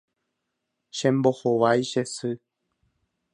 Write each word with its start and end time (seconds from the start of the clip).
Chembohovái 0.97 1.81
che 1.91 2.03
sy. 2.15 2.31